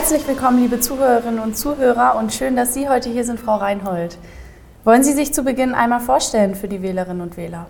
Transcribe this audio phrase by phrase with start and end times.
[0.00, 4.16] Herzlich willkommen, liebe Zuhörerinnen und Zuhörer, und schön, dass Sie heute hier sind, Frau Reinhold.
[4.82, 7.66] Wollen Sie sich zu Beginn einmal vorstellen für die Wählerinnen und Wähler?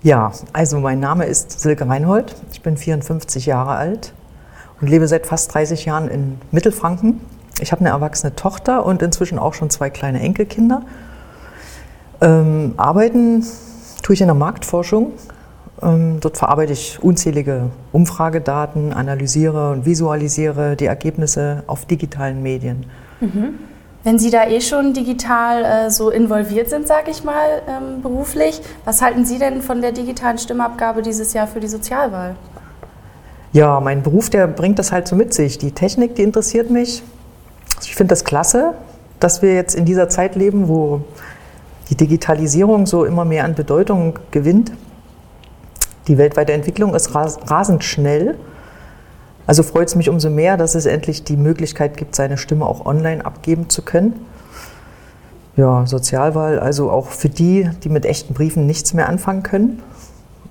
[0.00, 2.36] Ja, also mein Name ist Silke Reinhold.
[2.52, 4.12] Ich bin 54 Jahre alt
[4.80, 7.20] und lebe seit fast 30 Jahren in Mittelfranken.
[7.58, 10.82] Ich habe eine erwachsene Tochter und inzwischen auch schon zwei kleine Enkelkinder.
[12.20, 13.44] Ähm, arbeiten
[14.04, 15.14] tue ich in der Marktforschung
[15.80, 22.86] dort verarbeite ich unzählige Umfragedaten, analysiere und visualisiere die Ergebnisse auf digitalen Medien.
[23.20, 23.58] Mhm.
[24.06, 28.62] Wenn Sie da eh schon digital äh, so involviert sind, sage ich mal, ähm, beruflich,
[28.84, 32.36] was halten Sie denn von der digitalen Stimmabgabe dieses Jahr für die Sozialwahl?
[33.52, 35.58] Ja, mein Beruf, der bringt das halt so mit sich.
[35.58, 37.02] Die Technik, die interessiert mich.
[37.82, 38.74] Ich finde das klasse,
[39.18, 41.00] dass wir jetzt in dieser Zeit leben, wo
[41.90, 44.70] die Digitalisierung so immer mehr an Bedeutung gewinnt.
[46.08, 48.36] Die weltweite Entwicklung ist rasend schnell.
[49.46, 52.84] Also freut es mich umso mehr, dass es endlich die Möglichkeit gibt, seine Stimme auch
[52.84, 54.14] online abgeben zu können.
[55.56, 59.82] Ja, Sozialwahl, also auch für die, die mit echten Briefen nichts mehr anfangen können.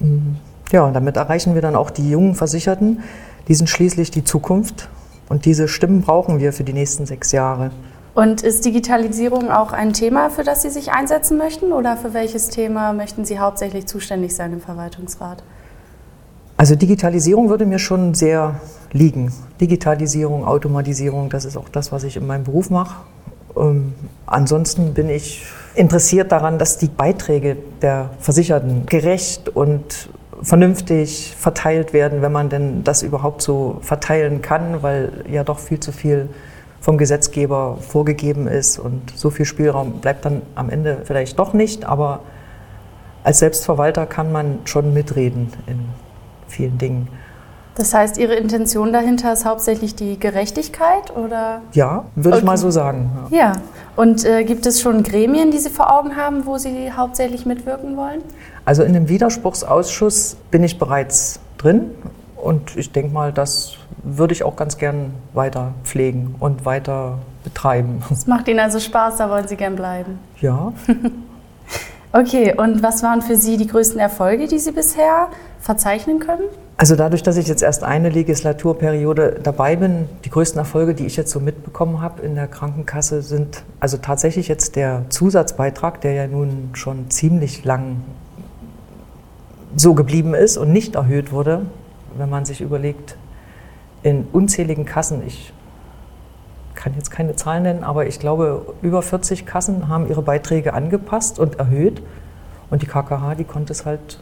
[0.00, 0.36] Mm,
[0.72, 3.02] ja, damit erreichen wir dann auch die jungen Versicherten.
[3.46, 4.88] Die sind schließlich die Zukunft
[5.28, 7.70] und diese Stimmen brauchen wir für die nächsten sechs Jahre.
[8.18, 11.72] Und ist Digitalisierung auch ein Thema, für das Sie sich einsetzen möchten?
[11.72, 15.44] Oder für welches Thema möchten Sie hauptsächlich zuständig sein im Verwaltungsrat?
[16.56, 18.60] Also Digitalisierung würde mir schon sehr
[18.90, 19.32] liegen.
[19.60, 22.96] Digitalisierung, Automatisierung, das ist auch das, was ich in meinem Beruf mache.
[23.56, 23.94] Ähm,
[24.26, 30.08] ansonsten bin ich interessiert daran, dass die Beiträge der Versicherten gerecht und
[30.42, 35.78] vernünftig verteilt werden, wenn man denn das überhaupt so verteilen kann, weil ja doch viel
[35.78, 36.28] zu viel
[36.80, 41.84] vom Gesetzgeber vorgegeben ist und so viel Spielraum bleibt dann am Ende vielleicht doch nicht,
[41.84, 42.20] aber
[43.24, 45.80] als Selbstverwalter kann man schon mitreden in
[46.46, 47.08] vielen Dingen.
[47.74, 51.62] Das heißt, Ihre Intention dahinter ist hauptsächlich die Gerechtigkeit, oder?
[51.74, 52.38] Ja, würde okay.
[52.38, 53.10] ich mal so sagen.
[53.30, 53.38] Ja.
[53.38, 53.52] ja.
[53.94, 57.96] Und äh, gibt es schon Gremien, die Sie vor Augen haben, wo Sie hauptsächlich mitwirken
[57.96, 58.20] wollen?
[58.64, 61.92] Also in dem Widerspruchsausschuss bin ich bereits drin
[62.42, 68.02] und ich denke mal, das würde ich auch ganz gern weiter pflegen und weiter betreiben.
[68.10, 70.18] Es macht Ihnen also Spaß, da wollen Sie gern bleiben.
[70.40, 70.72] Ja.
[72.12, 75.28] okay, und was waren für Sie die größten Erfolge, die Sie bisher
[75.60, 76.44] verzeichnen können?
[76.76, 81.16] Also dadurch, dass ich jetzt erst eine Legislaturperiode dabei bin, die größten Erfolge, die ich
[81.16, 86.26] jetzt so mitbekommen habe in der Krankenkasse, sind also tatsächlich jetzt der Zusatzbeitrag, der ja
[86.28, 87.96] nun schon ziemlich lang
[89.74, 91.66] so geblieben ist und nicht erhöht wurde,
[92.16, 93.16] wenn man sich überlegt,
[94.02, 95.52] in unzähligen Kassen, ich
[96.74, 101.38] kann jetzt keine Zahlen nennen, aber ich glaube, über 40 Kassen haben ihre Beiträge angepasst
[101.38, 102.02] und erhöht.
[102.70, 104.20] Und die KKH, die konnte es halt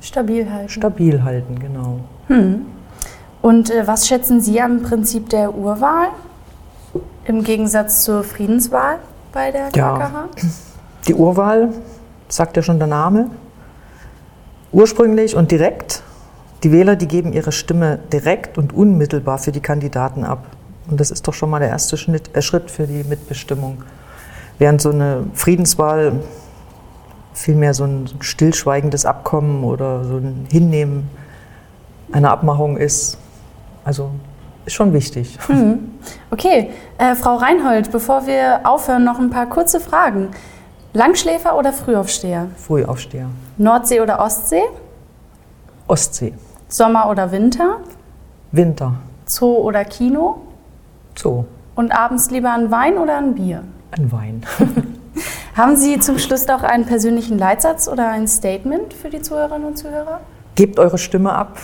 [0.00, 0.68] stabil halten.
[0.68, 2.00] Stabil halten, genau.
[2.28, 2.66] Hm.
[3.42, 6.08] Und äh, was schätzen Sie am Prinzip der Urwahl
[7.24, 8.98] im Gegensatz zur Friedenswahl
[9.32, 9.76] bei der KKH?
[9.76, 10.28] Ja,
[11.08, 11.70] die Urwahl,
[12.28, 13.30] sagt ja schon der Name,
[14.70, 15.97] ursprünglich und direkt
[16.62, 20.44] die Wähler, die geben ihre Stimme direkt und unmittelbar für die Kandidaten ab.
[20.90, 23.82] Und das ist doch schon mal der erste Schritt, äh, Schritt für die Mitbestimmung.
[24.58, 26.20] Während so eine Friedenswahl
[27.32, 31.08] vielmehr so ein stillschweigendes Abkommen oder so ein Hinnehmen
[32.10, 33.18] einer Abmachung ist.
[33.84, 34.10] Also
[34.66, 35.38] ist schon wichtig.
[35.48, 35.92] Mhm.
[36.30, 40.30] Okay, äh, Frau Reinhold, bevor wir aufhören, noch ein paar kurze Fragen.
[40.92, 42.48] Langschläfer oder Frühaufsteher?
[42.56, 43.28] Frühaufsteher.
[43.56, 44.62] Nordsee oder Ostsee?
[45.86, 46.34] Ostsee.
[46.68, 47.78] Sommer oder Winter?
[48.52, 48.94] Winter.
[49.24, 50.42] Zoo oder Kino?
[51.16, 51.44] Zoo.
[51.74, 53.64] Und abends lieber ein Wein oder ein Bier?
[53.90, 54.42] Ein Wein.
[55.56, 59.78] Haben Sie zum Schluss noch einen persönlichen Leitsatz oder ein Statement für die Zuhörerinnen und
[59.78, 60.20] Zuhörer?
[60.56, 61.58] Gebt eure Stimme ab.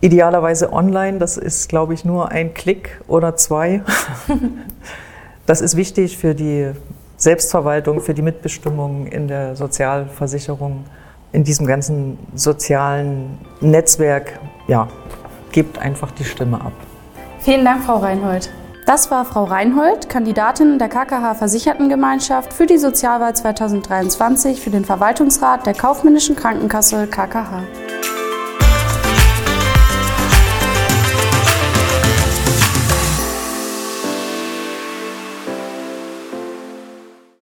[0.00, 1.18] Idealerweise online.
[1.18, 3.82] Das ist, glaube ich, nur ein Klick oder zwei.
[5.46, 6.70] das ist wichtig für die
[7.16, 10.84] Selbstverwaltung, für die Mitbestimmung in der Sozialversicherung
[11.32, 14.38] in diesem ganzen sozialen Netzwerk,
[14.68, 14.88] ja,
[15.50, 16.72] gebt einfach die Stimme ab.
[17.40, 18.50] Vielen Dank, Frau Reinhold.
[18.86, 25.66] Das war Frau Reinhold, Kandidatin der KKH Versichertengemeinschaft für die Sozialwahl 2023 für den Verwaltungsrat
[25.66, 27.62] der Kaufmännischen Krankenkasse KKH.